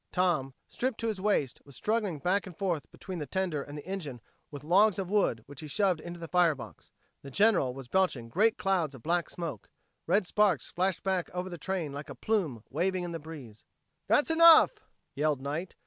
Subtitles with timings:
[0.11, 3.85] Tom, stripped to his waist, was struggling back and forth between the tender and the
[3.85, 6.91] engine with logs of wood which he shoved into the fire box.
[7.21, 9.69] The General was belching great clouds of black smoke;
[10.07, 13.67] red sparks flashed back over the train like a plume waving in the breeze.
[14.07, 14.71] "That's enough,"
[15.13, 15.75] yelled Knight.